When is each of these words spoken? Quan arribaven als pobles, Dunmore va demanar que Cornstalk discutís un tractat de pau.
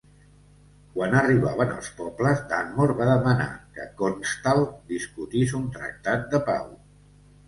Quan 0.93 1.11
arribaven 1.17 1.73
als 1.73 1.89
pobles, 1.99 2.39
Dunmore 2.53 2.95
va 3.01 3.07
demanar 3.09 3.47
que 3.75 3.85
Cornstalk 3.99 4.71
discutís 4.95 5.53
un 5.61 5.69
tractat 5.77 6.25
de 6.33 6.41
pau. 6.49 6.73